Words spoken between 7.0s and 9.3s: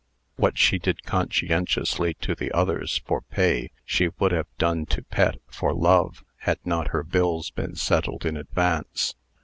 bills been settled in advance.